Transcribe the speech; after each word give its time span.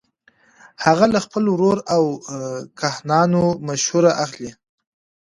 هغه 0.85 1.05
له 1.13 1.19
خپل 1.25 1.43
ورور 1.51 1.77
او 1.95 2.03
کاهنانو 2.79 3.43
مشوره 3.67 4.11
اخلي. 4.25 4.51